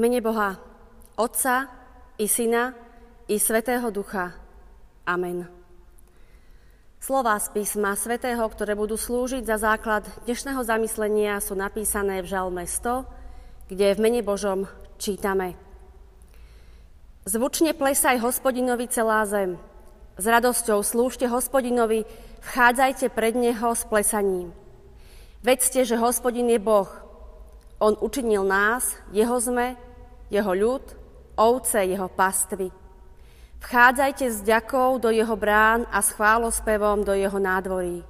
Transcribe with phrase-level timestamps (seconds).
[0.00, 0.56] V mene Boha,
[1.12, 1.68] Otca
[2.16, 2.72] i Syna
[3.28, 4.32] i Svetého Ducha.
[5.04, 5.44] Amen.
[6.96, 12.64] Slová z písma Svetého, ktoré budú slúžiť za základ dnešného zamyslenia, sú napísané v Žalme
[12.64, 14.64] 100, kde v mene Božom
[14.96, 15.52] čítame.
[17.28, 19.60] Zvučne plesaj hospodinovi celá zem.
[20.16, 22.08] S radosťou slúžte hospodinovi,
[22.48, 24.56] vchádzajte pred neho s plesaním.
[25.44, 26.88] Vedzte, že hospodin je Boh,
[27.76, 29.76] on učinil nás, jeho sme,
[30.30, 30.84] jeho ľud,
[31.36, 32.70] ovce jeho pastvy.
[33.60, 38.00] Vchádzajte s ďakou do jeho brán a s chválospevom do jeho nádvorí.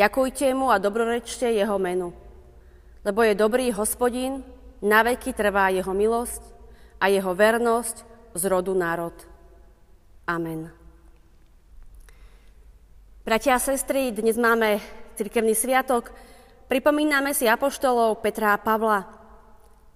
[0.00, 2.16] Ďakujte mu a dobrorečte jeho menu.
[3.04, 4.40] Lebo je dobrý hospodin,
[4.82, 6.42] na veky trvá jeho milosť
[6.98, 7.96] a jeho vernosť
[8.34, 9.14] z rodu národ.
[10.26, 10.72] Amen.
[13.22, 14.82] Bratia a sestry, dnes máme
[15.14, 16.10] cirkevný sviatok,
[16.72, 19.21] Pripomíname si apoštolov Petra a Pavla.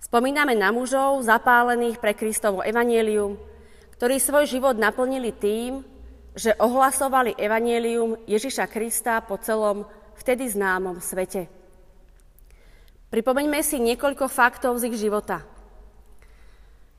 [0.00, 3.36] Spomíname na mužov zapálených pre Kristovo evanielium,
[3.96, 5.80] ktorí svoj život naplnili tým,
[6.36, 9.88] že ohlasovali evanielium Ježiša Krista po celom
[10.20, 11.48] vtedy známom svete.
[13.08, 15.40] Pripomeňme si niekoľko faktov z ich života.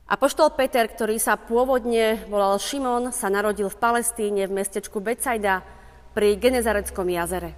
[0.08, 5.60] Apoštol Peter, ktorý sa pôvodne volal Šimon, sa narodil v Palestíne v mestečku Becajda
[6.16, 7.52] pri Genezareckom jazere.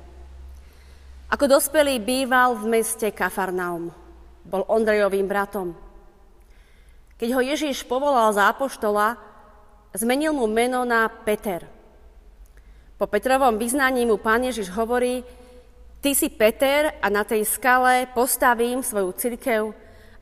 [1.30, 3.94] Ako dospelý býval v meste Kafarnaum.
[4.50, 5.78] Bol Ondrejovým bratom.
[7.14, 9.14] Keď ho Ježíš povolal za apoštola,
[9.94, 11.62] zmenil mu meno na Peter.
[12.98, 15.22] Po Petrovom vyznaní mu pán Ježiš hovorí,
[16.02, 19.70] ty si Peter a na tej skale postavím svoju cirkev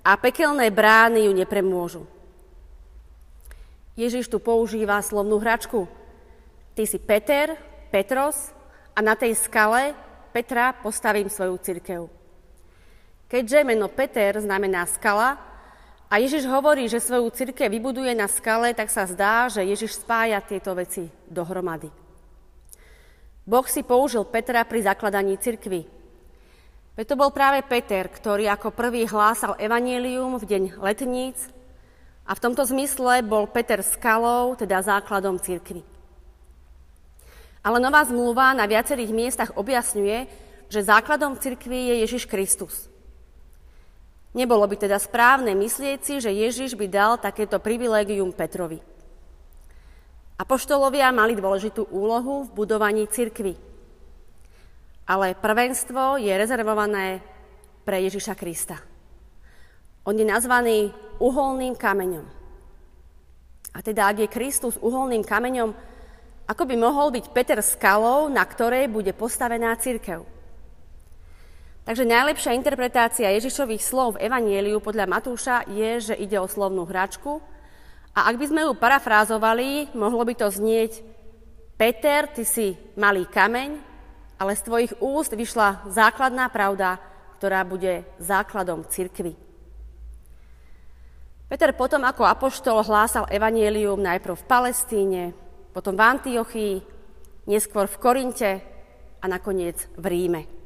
[0.05, 2.05] a pekelné brány ju nepremôžu.
[3.99, 5.89] Ježiš tu používa slovnú hračku.
[6.77, 7.59] Ty si Peter,
[7.91, 8.55] Petros
[8.95, 9.97] a na tej skale
[10.31, 12.18] Petra postavím svoju cirkev.
[13.29, 15.37] Keďže meno Peter znamená skala
[16.09, 20.41] a Ježiš hovorí, že svoju cirkev vybuduje na skale, tak sa zdá, že Ježiš spája
[20.41, 21.93] tieto veci dohromady.
[23.45, 25.85] Boh si použil Petra pri zakladaní cirkvy.
[26.97, 31.53] Veď to bol práve Peter, ktorý ako prvý hlásal evanielium v deň letníc
[32.25, 35.85] a v tomto zmysle bol Peter skalou, teda základom cirkvy.
[37.61, 40.19] Ale nová zmluva na viacerých miestach objasňuje,
[40.73, 42.89] že základom cirkvi je Ježiš Kristus.
[44.39, 48.79] Nebolo by teda správne myslieť si, že Ježiš by dal takéto privilégium Petrovi.
[50.39, 53.59] Apoštolovia mali dôležitú úlohu v budovaní cirkvy.
[55.11, 57.19] Ale prvenstvo je rezervované
[57.83, 58.79] pre Ježiša Krista.
[60.07, 62.23] On je nazvaný uholným kameňom.
[63.75, 65.75] A teda, ak je Kristus uholným kameňom,
[66.47, 70.38] ako by mohol byť Peter skalou, na ktorej bude postavená církev.
[71.89, 77.41] Takže najlepšia interpretácia Ježišových slov v Evanieliu podľa Matúša je, že ide o slovnú hračku.
[78.13, 81.01] A ak by sme ju parafrázovali, mohlo by to znieť
[81.81, 83.81] Peter, ty si malý kameň,
[84.37, 87.01] ale z tvojich úst vyšla základná pravda,
[87.41, 89.33] ktorá bude základom cirkvy.
[91.49, 95.23] Peter potom ako apoštol hlásal evanielium najprv v Palestíne,
[95.73, 96.75] potom v Antiochii,
[97.49, 98.51] neskôr v Korinte
[99.17, 100.58] a nakoniec v Ríme.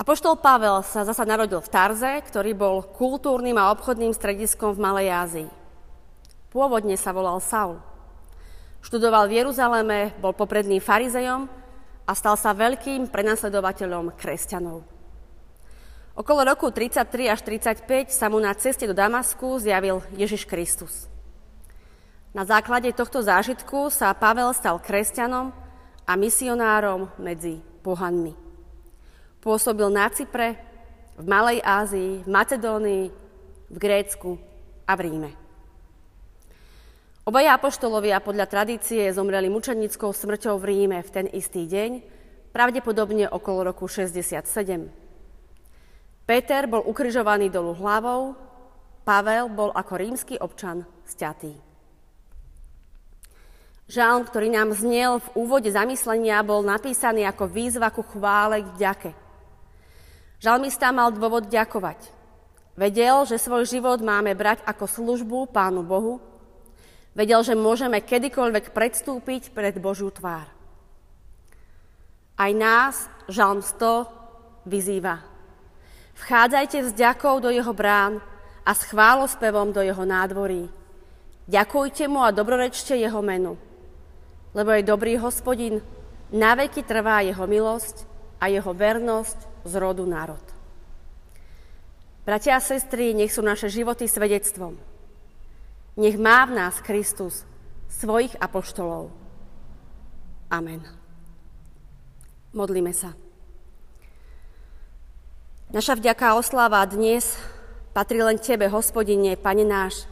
[0.00, 5.08] Apoštol Pavel sa zasa narodil v Tarze, ktorý bol kultúrnym a obchodným strediskom v Malej
[5.12, 5.50] Ázii.
[6.48, 7.76] Pôvodne sa volal Saul.
[8.80, 11.52] Študoval v Jeruzaleme, bol popredným farizejom
[12.08, 14.88] a stal sa veľkým prenasledovateľom kresťanov.
[16.16, 21.12] Okolo roku 33 až 35 sa mu na ceste do Damasku zjavil Ježiš Kristus.
[22.32, 25.52] Na základe tohto zážitku sa Pavel stal kresťanom
[26.08, 28.49] a misionárom medzi pohanmi.
[29.40, 30.60] Pôsobil na Cypre,
[31.16, 33.04] v Malej Ázii, v Macedónii,
[33.72, 34.36] v Grécku
[34.84, 35.30] a v Ríme.
[37.24, 41.90] Obaja apoštolovia podľa tradície zomreli mučenickou smrťou v Ríme v ten istý deň,
[42.52, 44.44] pravdepodobne okolo roku 67.
[46.28, 48.36] Peter bol ukrižovaný dolu hlavou,
[49.08, 51.56] Pavel bol ako rímsky občan sťatý.
[53.90, 59.29] Žalm, ktorý nám znel v úvode zamyslenia, bol napísaný ako výzva ku chvále k ďake.
[60.40, 62.00] Žalmista mal dôvod ďakovať.
[62.74, 66.16] Vedel, že svoj život máme brať ako službu Pánu Bohu.
[67.12, 70.48] Vedel, že môžeme kedykoľvek predstúpiť pred Božiu tvár.
[72.40, 75.20] Aj nás Žalm 100 vyzýva.
[76.24, 78.24] Vchádzajte s ďakou do jeho brán
[78.64, 80.72] a s chválospevom do jeho nádvorí.
[81.44, 83.60] Ďakujte mu a dobrorečte jeho menu
[84.54, 85.78] lebo je dobrý hospodin,
[86.30, 88.06] na veky trvá jeho milosť
[88.38, 90.42] a jeho vernosť z rodu národ.
[92.24, 94.76] Bratia a sestry, nech sú naše životy svedectvom.
[95.98, 97.42] Nech má v nás Kristus
[97.90, 99.10] svojich apoštolov.
[100.52, 100.84] Amen.
[102.54, 103.14] Modlíme sa.
[105.70, 107.38] Naša vďaka a osláva dnes
[107.94, 110.06] patrí len Tebe, hospodine, Pane náš.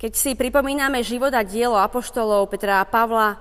[0.00, 3.36] Keď si pripomíname život a dielo apoštolov Petra a Pavla,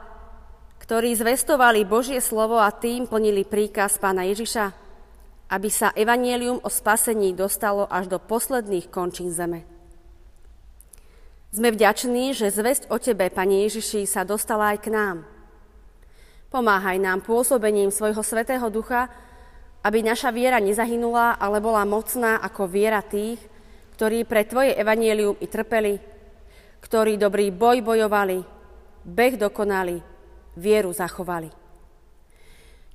[0.83, 4.88] ktorí zvestovali Božie slovo a tým plnili príkaz pána Ježiša,
[5.49, 9.65] aby sa evanielium o spasení dostalo až do posledných končín zeme.
[11.49, 15.17] Sme vďační, že zväzť o Tebe, Pane Ježiši, sa dostala aj k nám.
[16.53, 19.09] Pomáhaj nám pôsobením svojho Svetého Ducha,
[19.81, 23.41] aby naša viera nezahynula, ale bola mocná ako viera tých,
[23.97, 25.97] ktorí pre Tvoje evanielium i trpeli,
[26.85, 28.45] ktorí dobrý boj bojovali,
[29.09, 29.97] beh dokonali,
[30.53, 31.49] vieru zachovali.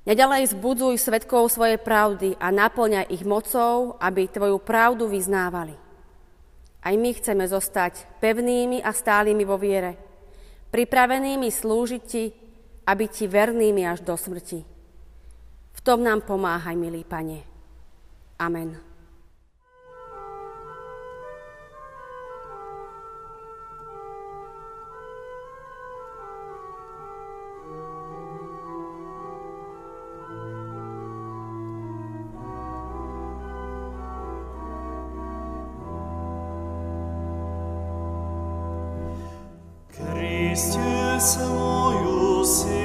[0.05, 5.73] Neďalej zbudzuj svetkov svojej pravdy a naplňaj ich mocou, aby Tvoju pravdu vyznávali.
[6.85, 9.97] Aj my chceme zostať pevnými a stálými vo viere,
[10.69, 12.23] pripravenými slúžiť Ti
[12.85, 14.61] a byť Ti vernými až do smrti.
[15.73, 17.41] V tom nám pomáhaj, milý Pane.
[18.37, 18.84] Amen.
[40.55, 42.84] Христе свою силу.